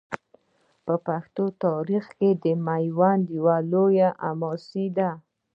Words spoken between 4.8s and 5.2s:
ده.